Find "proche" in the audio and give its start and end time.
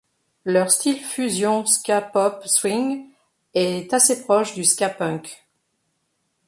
4.23-4.55